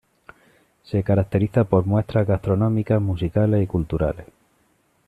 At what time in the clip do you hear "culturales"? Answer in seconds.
3.67-4.25